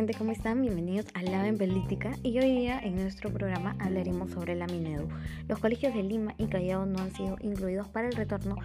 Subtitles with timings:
[0.00, 0.62] gente, ¿cómo están?
[0.62, 5.10] Bienvenidos a La en Política y hoy día en nuestro programa hablaremos sobre la Minedu.
[5.46, 8.56] Los colegios de Lima y Callao no han sido incluidos para el retorno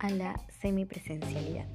[0.00, 1.66] a la semipresencialidad.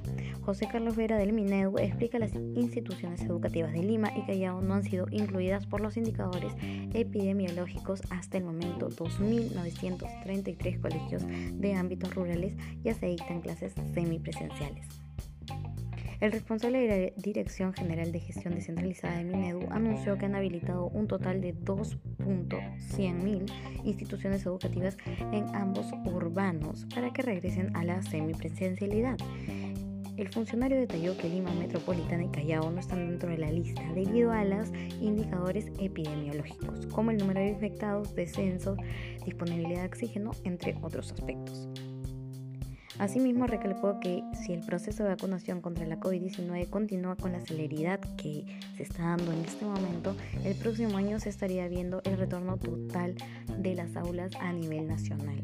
[0.42, 4.84] José Carlos Vera del Minedu explica las instituciones educativas de Lima y Callao no han
[4.84, 6.52] sido incluidas por los indicadores
[6.94, 8.90] epidemiológicos hasta el momento.
[8.90, 15.07] 2.933 colegios de ámbitos rurales ya se dictan clases semipresenciales.
[16.20, 20.88] El responsable de la Dirección General de Gestión Descentralizada de Minedu anunció que han habilitado
[20.88, 23.52] un total de 2.100.000
[23.84, 24.98] instituciones educativas
[25.32, 29.18] en ambos urbanos para que regresen a la semipresencialidad.
[30.18, 34.32] El funcionario detalló que Lima Metropolitana y Callao no están dentro de la lista debido
[34.32, 38.80] a los indicadores epidemiológicos, como el número de infectados, descensos,
[39.24, 41.70] disponibilidad de oxígeno, entre otros aspectos.
[43.00, 48.00] Asimismo, recalcó que si el proceso de vacunación contra la COVID-19 continúa con la celeridad
[48.16, 48.46] que
[48.76, 53.16] se está dando en este momento, el próximo año se estaría viendo el retorno total
[53.60, 55.44] de las aulas a nivel nacional.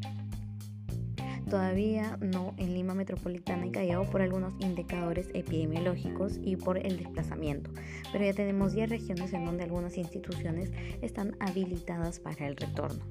[1.47, 7.69] Todavía no en Lima Metropolitana y Callao por algunos indicadores epidemiológicos y por el desplazamiento,
[8.11, 10.71] pero ya tenemos 10 regiones en donde algunas instituciones
[11.03, 13.05] están habilitadas para el retorno.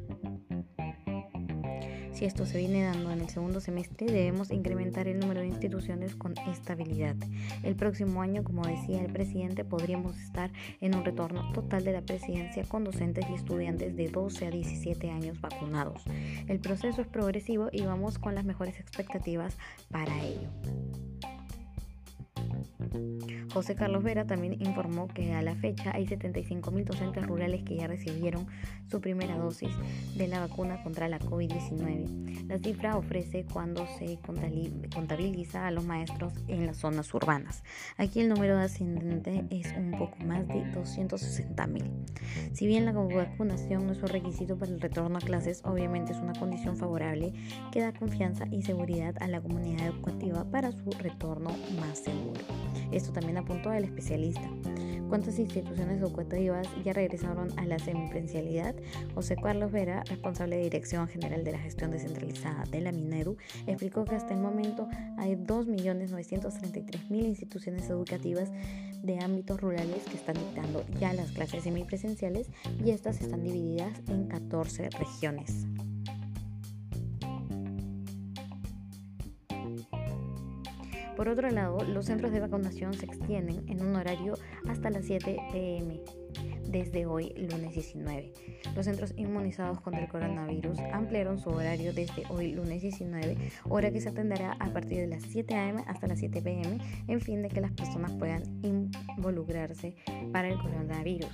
[2.23, 6.15] Si esto se viene dando en el segundo semestre, debemos incrementar el número de instituciones
[6.15, 7.17] con estabilidad.
[7.65, 12.03] El próximo año, como decía el presidente, podríamos estar en un retorno total de la
[12.03, 16.05] presidencia con docentes y estudiantes de 12 a 17 años vacunados.
[16.47, 19.59] El proceso es progresivo y vamos con las mejores expectativas
[19.91, 20.49] para ello.
[23.53, 27.87] José Carlos Vera también informó que a la fecha hay 75.000 docentes rurales que ya
[27.87, 28.47] recibieron
[28.91, 29.69] su primera dosis
[30.17, 32.47] de la vacuna contra la COVID-19.
[32.47, 34.19] La cifra ofrece cuando se
[34.95, 37.63] contabiliza a los maestros en las zonas urbanas.
[37.99, 41.91] Aquí el número ascendente es un poco más de 260.000.
[42.55, 46.19] Si bien la vacunación no es un requisito para el retorno a clases, obviamente es
[46.19, 47.35] una condición favorable
[47.71, 52.41] que da confianza y seguridad a la comunidad educativa para su retorno más seguro.
[52.93, 54.49] Esto también apuntó el especialista.
[55.09, 58.75] ¿Cuántas instituciones educativas ya regresaron a la semipresencialidad?
[59.15, 63.37] José Carlos Vera, responsable de Dirección General de la Gestión Descentralizada de la Minedu,
[63.67, 64.89] explicó que hasta el momento
[65.19, 68.51] hay 2.933.000 instituciones educativas
[69.03, 72.49] de ámbitos rurales que están dictando ya las clases semipresenciales
[72.83, 75.67] y estas están divididas en 14 regiones.
[81.17, 84.35] Por otro lado, los centros de vacunación se extienden en un horario
[84.69, 86.01] hasta las 7 pm
[86.67, 88.33] desde hoy, lunes 19.
[88.75, 93.37] Los centros inmunizados contra el coronavirus ampliaron su horario desde hoy, lunes 19,
[93.69, 96.79] hora que se atenderá a partir de las 7 am hasta las 7 pm,
[97.09, 99.95] en fin de que las personas puedan involucrarse
[100.33, 101.31] para el coronavirus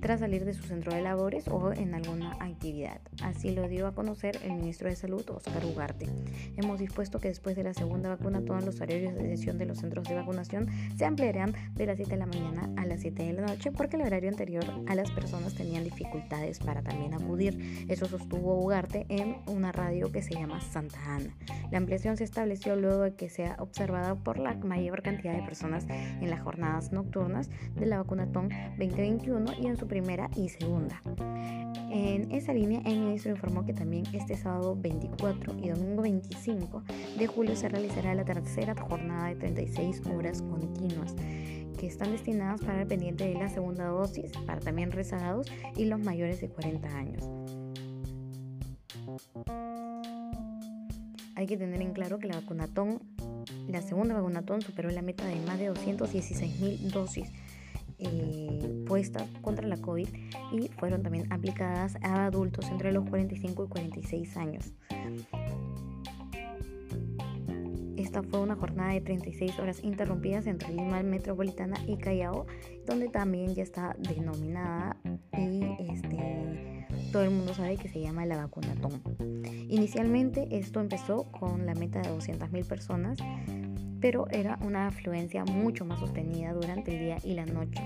[0.00, 3.00] tras salir de su centro de labores o en alguna actividad.
[3.22, 6.06] Así lo dio a conocer el ministro de Salud, Oscar Ugarte.
[6.56, 9.78] Hemos dispuesto que después de la segunda vacuna todos los horarios de sesión de los
[9.78, 13.32] centros de vacunación se ampliarán de las 7 de la mañana a las 7 de
[13.32, 17.86] la noche porque el horario anterior a las personas tenían dificultades para también acudir.
[17.88, 21.34] Eso sostuvo Ugarte en una radio que se llama Santa Ana.
[21.70, 25.86] La ampliación se estableció luego de que sea observada por la mayor cantidad de personas
[25.88, 31.02] en las jornadas nocturnas de la vacunatón 2021 y en su primera y segunda.
[31.90, 36.82] En esa línea, el ministro informó que también este sábado 24 y domingo 25
[37.18, 41.14] de julio se realizará la tercera jornada de 36 horas continuas
[41.78, 45.46] que están destinadas para el pendiente de la segunda dosis, para también rezagados
[45.76, 47.24] y los mayores de 40 años.
[51.36, 53.00] Hay que tener en claro que la vacunatón,
[53.68, 57.30] la segunda vacunatón superó la meta de más de 216 mil dosis
[57.98, 58.84] eh,
[59.42, 60.08] contra la COVID
[60.52, 64.72] y fueron también aplicadas a adultos entre los 45 y 46 años.
[67.96, 72.46] Esta fue una jornada de 36 horas interrumpidas entre Lima Metropolitana y Callao,
[72.86, 74.96] donde también ya está denominada
[75.36, 79.02] y este, todo el mundo sabe que se llama la vacunatón.
[79.68, 83.18] Inicialmente esto empezó con la meta de 200.000 personas
[84.00, 87.82] pero era una afluencia mucho más sostenida durante el día y la noche.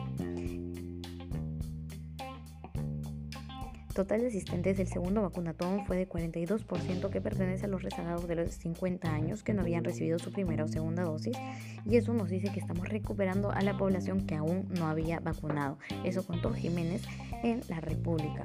[3.95, 8.37] Total de asistentes del segundo vacunatón fue de 42% que pertenece a los rezagados de
[8.37, 11.37] los 50 años que no habían recibido su primera o segunda dosis
[11.85, 15.79] y eso nos dice que estamos recuperando a la población que aún no había vacunado.
[16.05, 17.03] Eso contó Jiménez
[17.43, 18.45] en la República.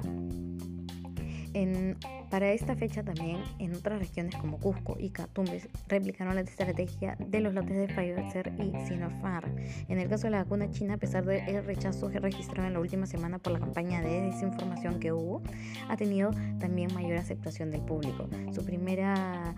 [2.30, 7.40] Para esta fecha también en otras regiones como Cusco y Catumbes replicaron la estrategia de
[7.40, 9.56] los lotes de Pfizer y Sinopharm.
[9.88, 12.80] En el caso de la vacuna china, a pesar del rechazo que registró en la
[12.80, 15.42] última semana por la campaña de desinformación que hubo,
[15.88, 18.28] ha tenido también mayor aceptación del público.
[18.52, 19.54] Su primera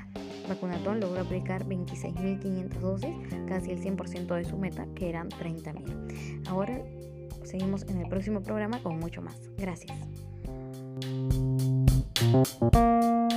[0.49, 3.17] vacunatón logró aplicar 26.500 dosis,
[3.49, 6.49] casi el 100% de su meta, que eran 30.000.
[6.49, 6.81] Ahora
[7.45, 9.51] seguimos en el próximo programa con mucho más.
[9.57, 9.97] Gracias.
[12.21, 13.30] Música